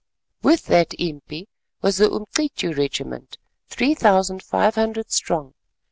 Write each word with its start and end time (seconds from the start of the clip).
With 0.41 0.65
that 0.65 0.95
impi 0.97 1.47
was 1.83 1.97
the 1.97 2.09
Umcityu 2.09 2.75
regiment, 2.75 3.37
three 3.69 3.93
thousand 3.93 4.41
five 4.41 4.73
hundred 4.73 5.11
strong. 5.11 5.53